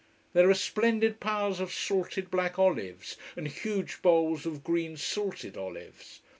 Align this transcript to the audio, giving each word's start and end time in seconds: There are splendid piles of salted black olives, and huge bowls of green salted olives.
There 0.33 0.49
are 0.49 0.55
splendid 0.55 1.19
piles 1.19 1.59
of 1.59 1.71
salted 1.71 2.31
black 2.31 2.57
olives, 2.57 3.17
and 3.35 3.47
huge 3.47 4.01
bowls 4.01 4.47
of 4.47 4.63
green 4.63 4.97
salted 4.97 5.55
olives. 5.55 6.21